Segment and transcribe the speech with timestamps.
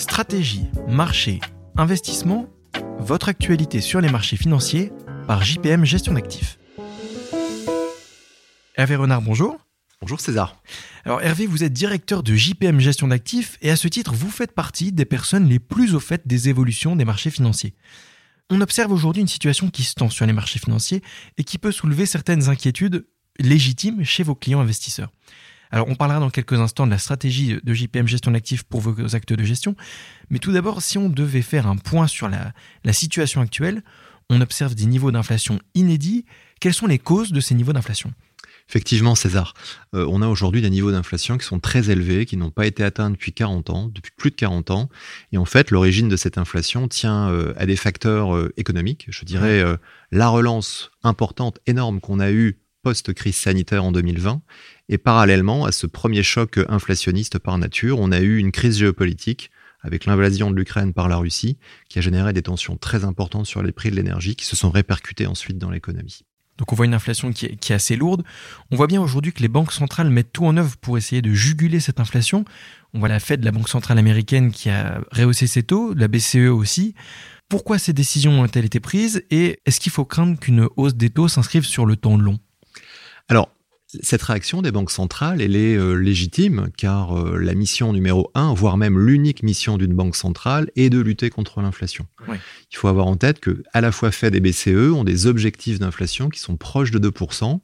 [0.00, 1.40] Stratégie, marché,
[1.76, 2.48] investissement,
[3.00, 4.92] votre actualité sur les marchés financiers
[5.26, 6.58] par JPM Gestion d'actifs.
[8.76, 9.58] Hervé Renard, bonjour.
[10.00, 10.56] Bonjour César.
[11.04, 14.52] Alors Hervé, vous êtes directeur de JPM Gestion d'actifs et à ce titre, vous faites
[14.52, 17.74] partie des personnes les plus au fait des évolutions des marchés financiers.
[18.48, 21.02] On observe aujourd'hui une situation qui se tend sur les marchés financiers
[21.36, 23.06] et qui peut soulever certaines inquiétudes
[23.38, 25.12] légitimes chez vos clients investisseurs.
[25.70, 29.14] Alors, on parlera dans quelques instants de la stratégie de JPM gestion d'actifs pour vos
[29.14, 29.76] actes de gestion.
[30.28, 33.82] Mais tout d'abord, si on devait faire un point sur la, situation actuelle,
[34.30, 36.24] on observe des niveaux d'inflation inédits.
[36.60, 38.12] Quelles sont les causes de ces niveaux d'inflation?
[38.68, 39.54] Effectivement, César,
[39.94, 42.84] euh, on a aujourd'hui des niveaux d'inflation qui sont très élevés, qui n'ont pas été
[42.84, 44.88] atteints depuis 40 ans, depuis plus de 40 ans.
[45.32, 49.06] Et en fait, l'origine de cette inflation tient euh, à des facteurs euh, économiques.
[49.08, 49.64] Je dirais
[50.12, 54.42] la relance importante, énorme qu'on a eue post-crise sanitaire en 2020.
[54.88, 59.50] Et parallèlement à ce premier choc inflationniste par nature, on a eu une crise géopolitique
[59.82, 61.58] avec l'invasion de l'Ukraine par la Russie,
[61.88, 64.70] qui a généré des tensions très importantes sur les prix de l'énergie, qui se sont
[64.70, 66.22] répercutées ensuite dans l'économie.
[66.58, 68.22] Donc on voit une inflation qui est, assez lourde.
[68.70, 71.32] On voit bien aujourd'hui que les banques centrales mettent tout en œuvre pour essayer de
[71.32, 72.44] juguler cette inflation.
[72.92, 76.50] On voit la Fed, la Banque centrale américaine, qui a rehaussé ses taux, la BCE
[76.50, 76.94] aussi.
[77.48, 81.28] Pourquoi ces décisions ont-elles été prises et est-ce qu'il faut craindre qu'une hausse des taux
[81.28, 82.38] s'inscrive sur le temps long?
[83.28, 83.50] Alors,
[84.02, 88.54] cette réaction des banques centrales, elle est euh, légitime, car euh, la mission numéro un,
[88.54, 92.06] voire même l'unique mission d'une banque centrale, est de lutter contre l'inflation.
[92.28, 95.78] Il faut avoir en tête que à la fois Fed et BCE ont des objectifs
[95.80, 97.60] d'inflation qui sont proches de 2%.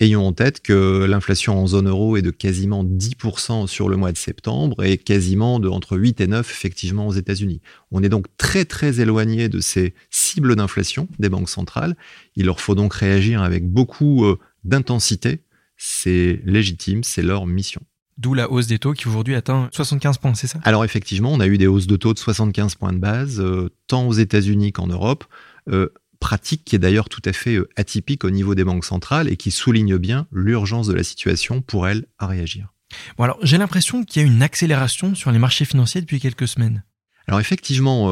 [0.00, 4.12] Ayons en tête que l'inflation en zone euro est de quasiment 10% sur le mois
[4.12, 7.60] de septembre et quasiment de entre 8 et 9 effectivement aux États-Unis.
[7.90, 11.96] On est donc très très éloigné de ces cibles d'inflation des banques centrales.
[12.36, 15.42] Il leur faut donc réagir avec beaucoup euh, d'intensité
[15.78, 17.80] c'est légitime, c'est leur mission.
[18.18, 20.58] D'où la hausse des taux qui aujourd'hui atteint 75 points, c'est ça?
[20.64, 23.70] Alors effectivement, on a eu des hausses de taux de 75 points de base, euh,
[23.86, 25.24] tant aux États-Unis qu'en Europe.
[25.70, 29.28] Euh, pratique qui est d'ailleurs tout à fait euh, atypique au niveau des banques centrales
[29.28, 32.74] et qui souligne bien l'urgence de la situation pour elles à réagir.
[33.16, 36.48] Bon alors j'ai l'impression qu'il y a une accélération sur les marchés financiers depuis quelques
[36.48, 36.82] semaines.
[37.28, 38.10] Alors effectivement,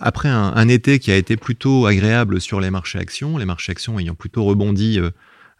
[0.00, 3.98] après un, été qui a été plutôt agréable sur les marchés actions, les marchés actions
[3.98, 5.00] ayant plutôt rebondi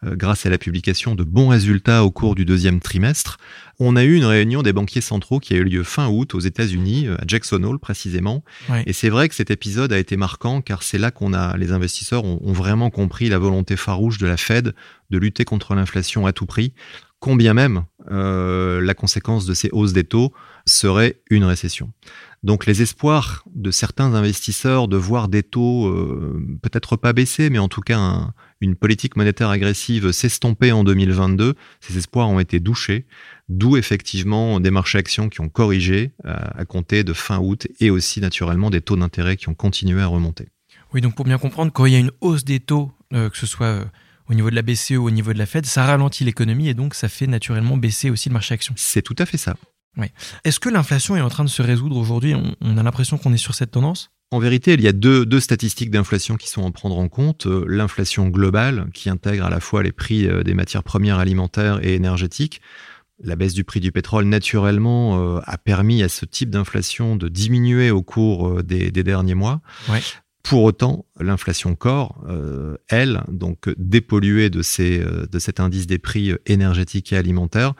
[0.03, 3.37] grâce à la publication de bons résultats au cours du deuxième trimestre.
[3.79, 6.39] On a eu une réunion des banquiers centraux qui a eu lieu fin août aux
[6.39, 8.43] États-Unis, euh, à Jackson Hole précisément.
[8.85, 11.71] Et c'est vrai que cet épisode a été marquant car c'est là qu'on a, les
[11.71, 14.73] investisseurs ont, vraiment compris la volonté farouche de la Fed
[15.09, 16.73] de lutter contre l'inflation à tout prix,
[17.19, 20.31] combien même euh, la conséquence de ces hausses des taux
[20.65, 21.91] serait une récession.
[22.43, 25.91] Donc les espoirs de certains investisseurs de voir des taux
[26.61, 31.55] peut-être pas baisser, mais en tout cas un, une politique monétaire agressive s'estomper en 2022,
[31.79, 33.05] ces espoirs ont été douchés,
[33.49, 37.89] d'où effectivement des marchés actions qui ont corrigé euh, à, compter de fin août et
[37.89, 40.49] aussi naturellement des taux d'intérêt qui ont continué à remonter.
[40.93, 43.37] Oui, donc pour bien comprendre, quand il y a une hausse des taux, euh, que
[43.37, 43.85] ce soit euh,
[44.29, 46.73] au niveau de la BCE ou au niveau de la Fed, ça ralentit l'économie et
[46.73, 48.73] donc ça fait naturellement baisser aussi le marché actions.
[48.77, 49.55] C'est tout à fait ça.
[49.97, 50.07] Oui.
[50.43, 52.35] Est-ce que l'inflation est en train de se résoudre aujourd'hui?
[52.61, 54.11] On a l'impression qu'on est sur cette tendance?
[54.31, 57.45] En vérité, il y a deux, statistiques d'inflation qui sont à prendre en compte.
[57.45, 61.79] Euh, l'inflation globale, qui intègre à la fois les prix euh, des matières premières alimentaires
[61.85, 62.59] et énergétiques.
[63.23, 67.29] La baisse du prix du pétrole, naturellement, euh, a permis à ce type d'inflation de
[67.29, 69.61] diminuer au cours des, derniers mois.
[70.43, 72.23] Pour autant, l'inflation corps,
[72.87, 77.73] elle, donc dépolluée de, ces, de cet indice des prix énergétiques et alimentaires,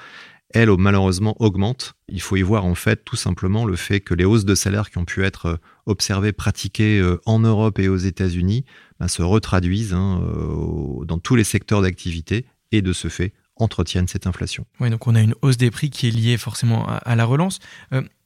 [0.54, 1.96] elle, malheureusement, augmente.
[2.08, 4.90] Il faut y voir en fait tout simplement le fait que les hausses de salaire
[4.90, 8.64] qui ont pu être euh, observées, pratiquées euh, en Europe et aux États-Unis,
[9.00, 14.08] ben, se retraduisent hein, euh, dans tous les secteurs d'activité et de ce fait entretiennent
[14.08, 14.66] cette inflation.
[14.82, 17.60] Oui, donc on a une hausse des prix qui est liée forcément à, la relance.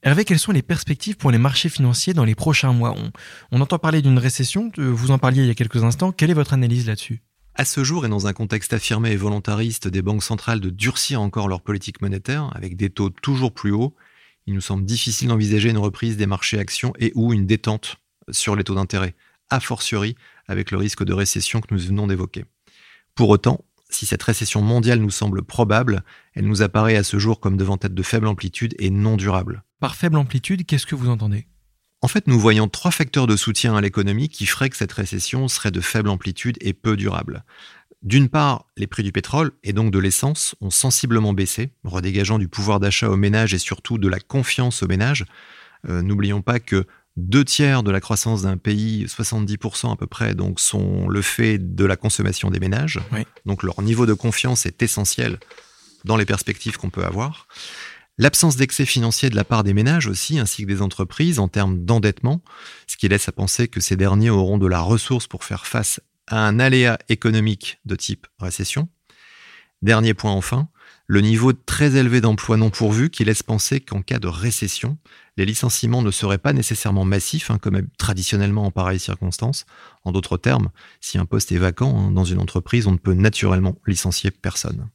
[0.02, 2.96] Hervé, quelles sont les perspectives pour les marchés financiers dans les prochains mois?
[3.52, 6.10] On entend parler d'une récession, vous en parliez il y a quelques instants.
[6.10, 7.22] Quelle est votre analyse là-dessus?
[7.60, 11.20] À ce jour et dans un contexte affirmé et volontariste des banques centrales de durcir
[11.20, 13.94] encore leur politique monétaire avec des taux toujours plus hauts,
[14.46, 17.98] il nous semble difficile d'envisager une reprise des marchés actions et ou une détente
[18.30, 19.14] sur les taux d'intérêt,
[19.50, 20.16] a fortiori
[20.48, 22.46] avec le risque de récession que nous venons d'évoquer.
[23.14, 26.02] Pour autant, si cette récession mondiale nous semble probable,
[26.32, 29.64] elle nous apparaît à ce jour comme devant être de faible amplitude et non durable.
[29.80, 31.46] Par faible amplitude, qu'est-ce que vous entendez?
[32.02, 35.48] En fait, nous voyons trois facteurs de soutien à l'économie qui feraient que cette récession
[35.48, 37.44] serait de faible amplitude et peu durable.
[38.02, 42.48] D'une part, les prix du pétrole et donc de l'essence ont sensiblement baissé, redégageant du
[42.48, 45.26] pouvoir d'achat aux ménages et surtout de la confiance aux ménages.
[45.88, 46.86] Euh, n'oublions pas que
[47.18, 51.58] deux tiers de la croissance d'un pays, 70% à peu près, donc sont le fait
[51.58, 53.00] de la consommation des ménages.
[53.44, 55.38] Donc leur niveau de confiance est essentiel
[56.06, 57.46] dans les perspectives qu'on peut avoir.
[58.20, 61.86] L'absence d'excès financier de la part des ménages aussi, ainsi que des entreprises en termes
[61.86, 62.42] d'endettement,
[62.86, 66.02] ce qui laisse à penser que ces derniers auront de la ressource pour faire face
[66.26, 68.90] à un aléa économique de type récession.
[69.80, 70.68] Dernier point enfin,
[71.06, 74.98] le niveau très élevé d'emplois non pourvus qui laisse penser qu'en cas de récession,
[75.38, 79.64] les licenciements ne seraient pas nécessairement massifs, hein, comme traditionnellement en pareilles circonstances.
[80.04, 80.68] En d'autres termes,
[81.00, 84.90] si un poste est vacant hein, dans une entreprise, on ne peut naturellement licencier personne.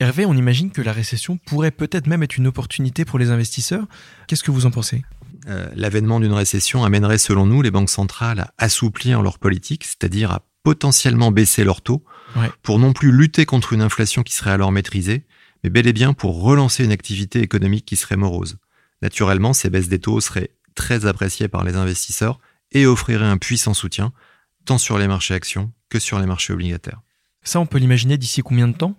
[0.00, 3.84] Hervé, on imagine que la récession pourrait peut-être même être une opportunité pour les investisseurs.
[4.26, 5.04] Qu'est-ce que vous en pensez?
[5.46, 10.30] Euh, L'avènement d'une récession amènerait selon nous les banques centrales à assouplir leur politique, c'est-à-dire
[10.30, 12.02] à potentiellement baisser leurs taux,
[12.62, 15.26] pour non plus lutter contre une inflation qui serait alors maîtrisée,
[15.62, 18.56] mais bel et bien pour relancer une activité économique qui serait morose.
[19.02, 22.40] Naturellement, ces baisses des taux seraient très appréciées par les investisseurs
[22.72, 24.12] et offriraient un puissant soutien,
[24.64, 27.02] tant sur les marchés actions que sur les marchés obligataires.
[27.42, 28.96] Ça, on peut l'imaginer d'ici combien de temps?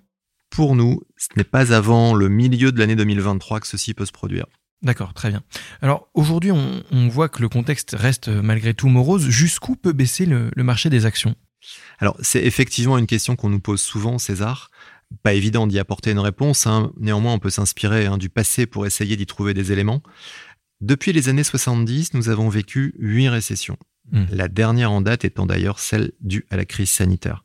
[0.52, 4.12] Pour nous, ce n'est pas avant le milieu de l'année 2023 que ceci peut se
[4.12, 4.46] produire.
[4.84, 5.44] D'accord, très bien.
[5.82, 9.30] Alors aujourd'hui, on, voit que le contexte reste malgré tout morose.
[9.30, 11.36] Jusqu'où peut baisser le, marché des actions?
[12.00, 14.70] Alors c'est effectivement une question qu'on nous pose souvent, César.
[15.24, 16.68] Pas évident d'y apporter une réponse.
[16.68, 16.92] Hein.
[16.98, 20.02] Néanmoins, on peut s'inspirer hein, du passé pour essayer d'y trouver des éléments.
[20.80, 23.78] Depuis les années 70, nous avons vécu huit récessions.
[24.12, 24.26] Hmm.
[24.32, 27.44] La dernière en date étant d'ailleurs celle due à la crise sanitaire.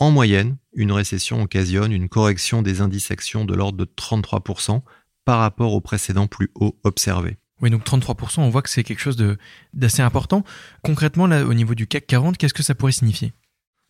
[0.00, 4.82] En moyenne, une récession occasionne une correction des indices actions de l'ordre de 33%
[5.24, 7.36] par rapport au précédent plus haut observé.
[7.60, 9.16] Oui, donc 33%, on voit que c'est quelque chose
[9.74, 10.44] d'assez important.
[10.84, 13.32] Concrètement, là, au niveau du CAC 40, qu'est-ce que ça pourrait signifier?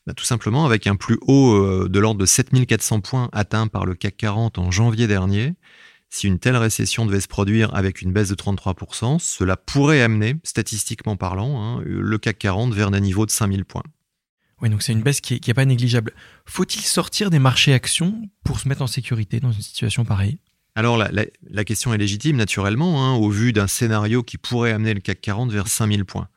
[0.07, 3.85] Bah, Tout simplement, avec un plus haut euh, de l'ordre de 7400 points atteint par
[3.85, 5.55] le CAC 40 en janvier dernier,
[6.09, 10.37] si une telle récession devait se produire avec une baisse de 33%, cela pourrait amener,
[10.43, 13.83] statistiquement parlant, hein, le CAC 40 vers un niveau de 5000 points.
[14.61, 16.13] Oui, donc c'est une baisse qui n'est pas négligeable.
[16.47, 20.39] Faut-il sortir des marchés actions pour se mettre en sécurité dans une situation pareille?
[20.75, 25.01] Alors la, question est légitime naturellement, hein, au vu d'un scénario qui pourrait amener le
[25.01, 26.29] CAC 40 vers 5000 points.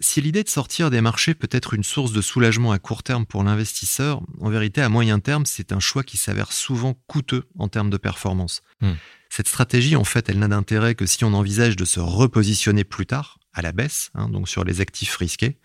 [0.00, 3.24] Si l'idée de sortir des marchés peut être une source de soulagement à court terme
[3.24, 7.68] pour l'investisseur, en vérité à moyen terme c'est un choix qui s'avère souvent coûteux en
[7.68, 8.60] termes de performance.
[8.82, 8.92] Hmm.
[9.30, 13.06] Cette stratégie en fait elle n'a d'intérêt que si on envisage de se repositionner plus
[13.06, 15.58] tard, à la baisse, hein, donc sur les actifs risqués,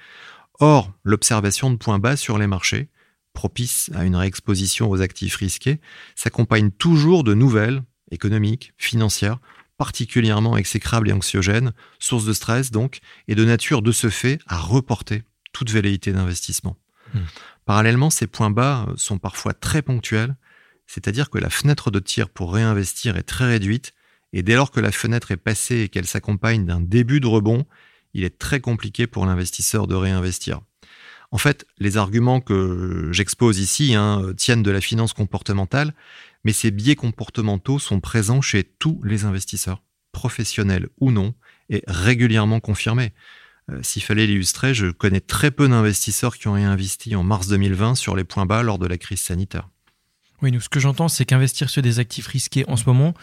[0.62, 2.88] Or, l'observation de points bas sur les marchés,
[3.34, 5.82] propice à une réexposition aux actifs risqués,
[6.16, 7.82] s'accompagne toujours de nouvelles,
[8.12, 9.40] économiques, financières,
[9.78, 14.60] particulièrement exécrables et anxiogènes, sources de stress donc, et de nature de ce fait à
[14.60, 16.78] reporter toute velléité d'investissement.
[17.16, 17.22] Hmm.
[17.66, 20.36] Parallèlement, ces points bas sont parfois très ponctuels,
[20.86, 23.96] c'est-à-dire que la fenêtre de tir pour réinvestir est très réduite,
[24.32, 27.66] et dès lors que la fenêtre est passée et qu'elle s'accompagne d'un début de rebond,
[28.14, 30.62] il est très compliqué pour l'investisseur de réinvestir.
[31.32, 35.94] En fait, les arguments que j'expose ici hein, tiennent de la finance comportementale,
[36.44, 39.82] mais ces biais comportementaux sont présents chez tous les investisseurs,
[40.12, 41.34] professionnels ou non,
[41.70, 43.14] et régulièrement confirmés.
[43.70, 47.96] Euh, s'il fallait l'illustrer, je connais très peu d'investisseurs qui ont réinvesti en mars 2020
[47.96, 49.70] sur les points bas lors de la crise sanitaire.
[50.42, 53.14] Oui, nous, ce que j'entends, c'est qu'investir sur des actifs risqués en ce moment,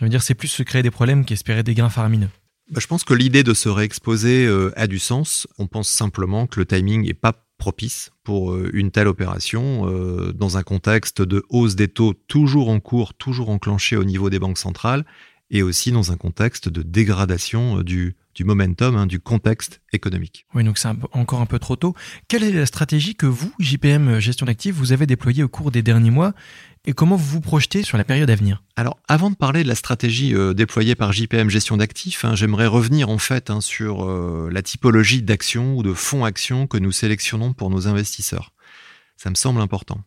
[0.00, 2.30] je veux c'est plus se créer des problèmes qu'espérer des gains faramineux.
[2.72, 5.46] Bah, je pense que l'idée de se réexposer euh, a du sens.
[5.58, 10.32] On pense simplement que le timing n'est pas propice pour euh, une telle opération euh,
[10.32, 14.38] dans un contexte de hausse des taux toujours en cours, toujours enclenché au niveau des
[14.38, 15.04] banques centrales
[15.52, 20.46] et aussi dans un contexte de dégradation du, du momentum, hein, du contexte économique.
[20.54, 21.94] Oui, donc c'est encore un peu trop tôt.
[22.26, 25.82] Quelle est la stratégie que vous, JPM Gestion d'actifs, vous avez déployée au cours des
[25.82, 26.32] derniers mois
[26.84, 28.64] et comment vous vous projetez sur la période à venir?
[28.74, 32.66] Alors, avant de parler de la stratégie euh, déployée par JPM Gestion d'actifs, hein, j'aimerais
[32.66, 36.90] revenir en fait hein, sur euh, la typologie d'actions ou de fonds actions que nous
[36.90, 38.52] sélectionnons pour nos investisseurs.
[39.16, 40.02] Ça me semble important.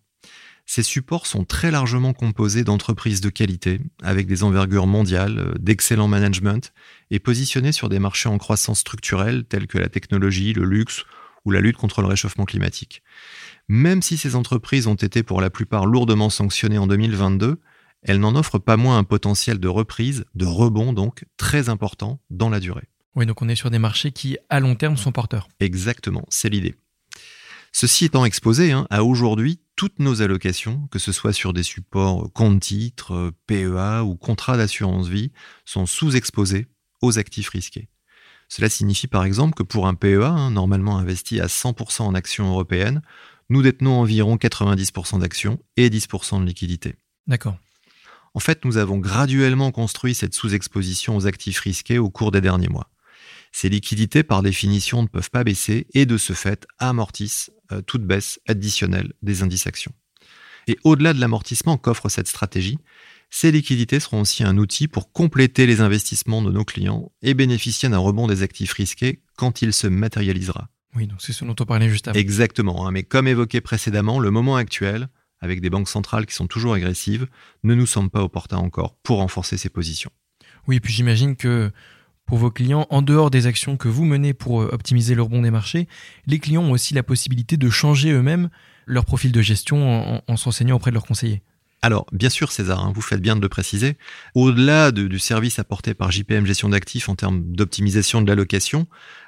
[0.66, 6.08] Ces supports sont très largement composés d'entreprises de qualité, avec des envergures mondiales, euh, d'excellent
[6.08, 6.74] management,
[7.12, 11.06] et positionnés sur des marchés en croissance structurelle tels que la technologie, le luxe
[11.46, 13.04] ou la lutte contre le réchauffement climatique.
[13.68, 17.60] Même si ces entreprises ont été pour la plupart lourdement sanctionnées en 2022,
[18.02, 22.50] elles n'en offrent pas moins un potentiel de reprise, de rebond donc, très important dans
[22.50, 22.90] la durée.
[23.16, 25.48] Oui, donc on est sur des marchés qui, à long terme, sont porteurs.
[25.60, 26.76] Exactement, c'est l'idée.
[27.72, 32.32] Ceci étant exposé hein, à aujourd'hui, toutes nos allocations, que ce soit sur des supports
[32.34, 35.32] compte-titres, PEA ou contrats d'assurance vie,
[35.66, 36.68] sont sous-exposées
[37.02, 37.90] aux actifs risqués.
[38.48, 42.48] Cela signifie par exemple que pour un PEA, hein, normalement investi à 100% en actions
[42.50, 43.02] européennes,
[43.50, 46.96] nous détenons environ 90% d'actions et 10% de liquidités.
[47.28, 47.58] D'accord.
[48.34, 52.68] En fait, nous avons graduellement construit cette sous-exposition aux actifs risqués au cours des derniers
[52.68, 52.90] mois.
[53.52, 57.55] Ces liquidités, par définition, ne peuvent pas baisser et de ce fait amortissent euh,
[57.86, 59.94] toute baisse additionnelle des indices actions.
[60.68, 62.80] Et au-delà de l'amortissement qu'offre cette stratégie,
[63.30, 67.90] Ces liquidités seront aussi un outil pour compléter les investissements de nos clients et bénéficier
[67.90, 70.70] d'un rebond des actifs risqués quand il se matérialisera.
[70.96, 72.18] Oui, donc c'est ce dont on parlait juste avant.
[72.18, 75.10] Exactement, hein, mais comme évoqué précédemment, le moment actuel,
[75.42, 77.28] avec des banques centrales qui sont toujours agressives,
[77.64, 80.12] ne nous semble pas opportun encore pour renforcer ces positions.
[80.68, 81.72] Oui, et puis j'imagine que
[82.26, 85.42] pour vos clients, en dehors des actions que vous menez pour euh, optimiser le rebond
[85.42, 85.88] des marchés,
[86.28, 88.50] les clients ont aussi la possibilité de changer eux-mêmes
[88.86, 91.42] leur profil de gestion en, s'enseignant auprès de leurs conseillers.
[91.82, 93.98] Alors, bien sûr, César, hein, vous faites bien de le préciser.
[94.34, 98.88] Au-delà du service apporté par JPM Gestion d'actifs en termes d'optimisation de l'allocation,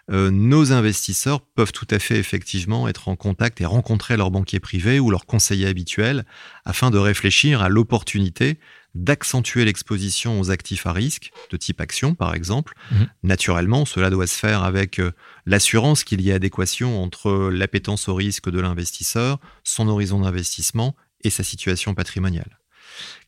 [0.09, 4.59] euh, nos investisseurs peuvent tout à fait effectivement être en contact et rencontrer leur banquier
[4.59, 6.25] privé ou leur conseiller habituel
[6.65, 8.57] afin de réfléchir à l'opportunité
[8.97, 12.73] d'accentuer l'exposition aux actifs à risque, de type action par exemple.
[12.91, 13.07] Mhm.
[13.23, 15.11] Naturellement, cela doit se faire avec euh,
[15.45, 21.29] l'assurance qu'il y ait adéquation entre l'appétence au risque de l'investisseur, son horizon d'investissement et
[21.29, 22.59] sa situation patrimoniale.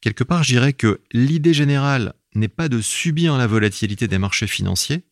[0.02, 4.48] Quelque part, je dirais que l'idée générale n'est pas de subir la volatilité des marchés
[4.48, 5.04] financiers,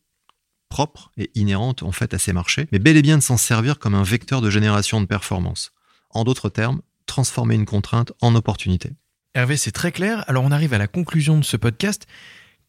[0.68, 3.78] propre et inhérente en fait à ces marchés, mais bel et bien de s'en servir
[3.78, 5.72] comme un vecteur de génération de performance.
[6.10, 8.92] En d'autres termes, transformer une contrainte en opportunité.
[9.38, 10.24] Hervé, c'est très clair.
[10.26, 12.08] Alors on arrive à la conclusion de ce podcast.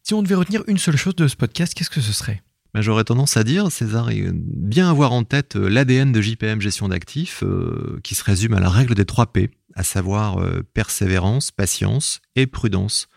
[0.03, 2.43] Si on devait retenir une seule chose de ce podcast, qu'est-ce que ce serait?
[2.75, 6.89] Ben, J'aurais tendance à dire, César, bien avoir en tête euh, l'ADN de JPM Gestion
[6.89, 11.49] d'actifs, euh, qui se résume à la règle des 3 P, à savoir euh, persévérance,
[11.49, 13.09] patience et prudence.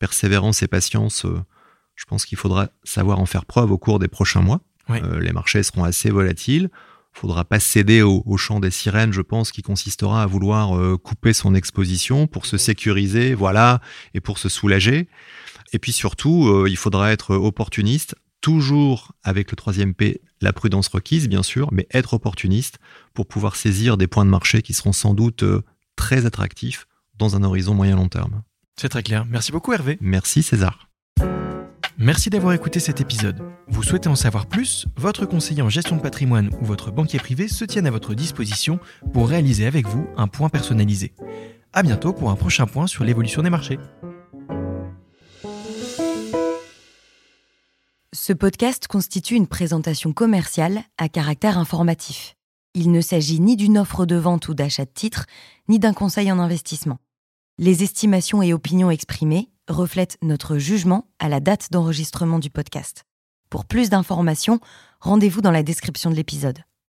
[0.00, 1.24] Persévérance et patience,
[1.94, 4.60] je pense qu'il faudra savoir en faire preuve au cours des prochains mois.
[4.88, 6.68] les marchés seront assez volatiles
[7.18, 10.96] faudra pas céder au, au, chant des sirènes, je pense, qui consistera à vouloir euh,
[10.96, 13.80] couper son exposition pour se sécuriser, voilà,
[14.14, 15.08] et pour se soulager.
[15.72, 20.88] Et puis surtout, euh, il faudra être opportuniste, toujours avec le troisième P, la prudence
[20.88, 22.78] requise, bien sûr, mais être opportuniste
[23.14, 25.62] pour pouvoir saisir des points de marché qui seront sans doute euh,
[25.96, 26.86] très attractifs
[27.18, 28.42] dans un horizon moyen-long terme.
[28.76, 29.24] C'est très clair.
[29.26, 29.98] Merci beaucoup Hervé.
[30.00, 30.87] Merci César.
[32.00, 33.42] Merci d'avoir écouté cet épisode.
[33.66, 34.86] Vous souhaitez en savoir plus?
[34.96, 38.78] Votre conseiller en gestion de patrimoine ou votre banquier privé se tiennent à votre disposition
[39.12, 41.12] pour réaliser avec vous un point personnalisé.
[41.72, 43.80] À bientôt pour un prochain point sur l'évolution des marchés.
[48.12, 52.36] Ce podcast constitue une présentation commerciale à caractère informatif.
[52.74, 55.26] Il ne s'agit ni d'une offre de vente ou d'achat de titres,
[55.68, 56.98] ni d'un conseil en investissement.
[57.60, 63.02] Les estimations et opinions exprimées reflètent notre jugement à la date d'enregistrement du podcast.
[63.50, 64.60] Pour plus d'informations,
[65.00, 66.60] rendez-vous dans la description de l'épisode.